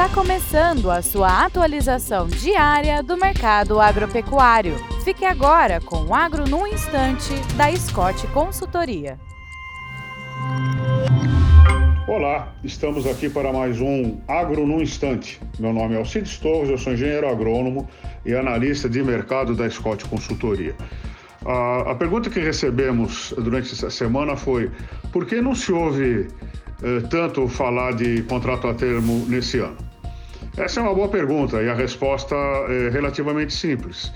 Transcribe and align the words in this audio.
Está 0.00 0.14
começando 0.14 0.90
a 0.90 1.02
sua 1.02 1.44
atualização 1.44 2.26
diária 2.26 3.02
do 3.02 3.18
mercado 3.18 3.78
agropecuário. 3.78 4.76
Fique 5.04 5.26
agora 5.26 5.78
com 5.78 6.06
o 6.06 6.14
Agro 6.14 6.48
no 6.48 6.66
Instante, 6.66 7.34
da 7.54 7.70
Scott 7.76 8.26
Consultoria. 8.28 9.20
Olá, 12.08 12.50
estamos 12.64 13.06
aqui 13.06 13.28
para 13.28 13.52
mais 13.52 13.78
um 13.78 14.18
Agro 14.26 14.66
no 14.66 14.80
Instante. 14.80 15.38
Meu 15.58 15.74
nome 15.74 15.96
é 15.96 15.98
Alcides 15.98 16.38
Torres, 16.38 16.70
eu 16.70 16.78
sou 16.78 16.94
engenheiro 16.94 17.28
agrônomo 17.28 17.86
e 18.24 18.34
analista 18.34 18.88
de 18.88 19.02
mercado 19.02 19.54
da 19.54 19.68
Scott 19.68 20.06
Consultoria. 20.06 20.74
A, 21.44 21.90
a 21.90 21.94
pergunta 21.94 22.30
que 22.30 22.40
recebemos 22.40 23.34
durante 23.36 23.74
essa 23.74 23.90
semana 23.90 24.34
foi: 24.34 24.70
por 25.12 25.26
que 25.26 25.42
não 25.42 25.54
se 25.54 25.70
ouve 25.70 26.26
eh, 26.82 27.00
tanto 27.10 27.46
falar 27.48 27.92
de 27.92 28.22
contrato 28.22 28.66
a 28.66 28.72
termo 28.72 29.26
nesse 29.28 29.58
ano? 29.58 29.89
Essa 30.60 30.80
é 30.80 30.82
uma 30.82 30.94
boa 30.94 31.08
pergunta 31.08 31.62
e 31.62 31.70
a 31.70 31.74
resposta 31.74 32.36
é 32.36 32.90
relativamente 32.90 33.54
simples. 33.54 34.12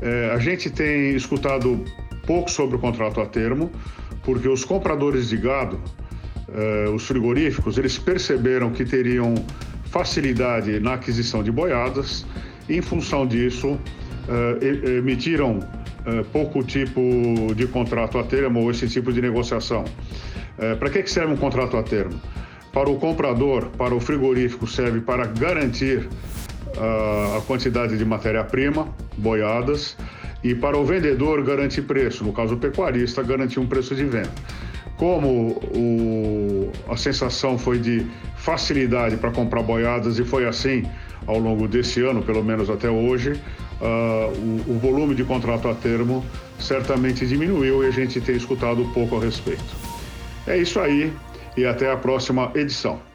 É, 0.00 0.30
a 0.34 0.38
gente 0.38 0.70
tem 0.70 1.14
escutado 1.14 1.84
pouco 2.26 2.50
sobre 2.50 2.76
o 2.76 2.78
contrato 2.78 3.20
a 3.20 3.26
termo, 3.26 3.70
porque 4.22 4.48
os 4.48 4.64
compradores 4.64 5.28
de 5.28 5.36
gado, 5.36 5.78
é, 6.50 6.88
os 6.88 7.06
frigoríficos, 7.06 7.76
eles 7.76 7.98
perceberam 7.98 8.70
que 8.70 8.86
teriam 8.86 9.34
facilidade 9.84 10.80
na 10.80 10.94
aquisição 10.94 11.42
de 11.42 11.52
boiadas 11.52 12.24
e, 12.70 12.78
em 12.78 12.82
função 12.82 13.26
disso, 13.26 13.78
é, 14.30 14.96
emitiram 14.96 15.60
é, 16.06 16.22
pouco 16.32 16.64
tipo 16.64 17.02
de 17.54 17.66
contrato 17.66 18.18
a 18.18 18.24
termo 18.24 18.62
ou 18.62 18.70
esse 18.70 18.88
tipo 18.88 19.12
de 19.12 19.20
negociação. 19.20 19.84
Para 20.78 20.90
que 20.90 21.06
serve 21.06 21.32
um 21.32 21.36
contrato 21.36 21.76
a 21.76 21.82
termo? 21.82 22.20
Para 22.72 22.88
o 22.88 22.96
comprador, 22.96 23.66
para 23.76 23.94
o 23.94 24.00
frigorífico, 24.00 24.66
serve 24.66 25.00
para 25.00 25.26
garantir 25.26 26.08
uh, 26.76 27.36
a 27.36 27.42
quantidade 27.46 27.98
de 27.98 28.04
matéria-prima, 28.04 28.88
boiadas, 29.16 29.96
e 30.42 30.54
para 30.54 30.76
o 30.76 30.84
vendedor 30.84 31.44
garantir 31.44 31.82
preço, 31.82 32.24
no 32.24 32.32
caso 32.32 32.54
o 32.54 32.56
pecuarista, 32.56 33.22
garantir 33.22 33.60
um 33.60 33.66
preço 33.66 33.94
de 33.94 34.04
venda. 34.04 34.32
Como 34.96 35.60
o, 35.74 36.72
a 36.88 36.96
sensação 36.96 37.58
foi 37.58 37.78
de 37.78 38.06
facilidade 38.36 39.16
para 39.16 39.30
comprar 39.30 39.62
boiadas 39.62 40.18
e 40.18 40.24
foi 40.24 40.46
assim 40.46 40.84
ao 41.26 41.38
longo 41.38 41.68
desse 41.68 42.02
ano, 42.02 42.22
pelo 42.22 42.42
menos 42.42 42.70
até 42.70 42.88
hoje, 42.88 43.32
uh, 43.80 44.64
o, 44.66 44.72
o 44.72 44.78
volume 44.78 45.14
de 45.14 45.24
contrato 45.24 45.68
a 45.68 45.74
termo 45.74 46.24
certamente 46.58 47.26
diminuiu 47.26 47.84
e 47.84 47.88
a 47.88 47.90
gente 47.90 48.20
tem 48.20 48.36
escutado 48.36 48.84
pouco 48.94 49.16
a 49.16 49.20
respeito. 49.20 49.76
É 50.46 50.56
isso 50.56 50.80
aí 50.80 51.12
e 51.56 51.64
até 51.64 51.90
a 51.90 51.96
próxima 51.96 52.50
edição. 52.54 53.11